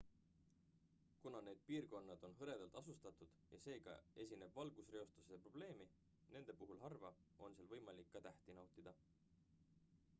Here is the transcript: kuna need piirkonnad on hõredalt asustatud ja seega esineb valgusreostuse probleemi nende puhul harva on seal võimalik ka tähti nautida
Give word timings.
kuna 1.23 1.39
need 1.47 1.59
piirkonnad 1.65 2.23
on 2.29 2.31
hõredalt 2.37 2.77
asustatud 2.79 3.35
ja 3.51 3.59
seega 3.65 3.93
esineb 4.23 4.57
valgusreostuse 4.61 5.39
probleemi 5.43 5.87
nende 6.37 6.55
puhul 6.63 6.79
harva 6.87 7.11
on 7.49 7.59
seal 7.59 7.69
võimalik 7.75 8.09
ka 8.17 8.23
tähti 8.29 8.57
nautida 8.61 8.95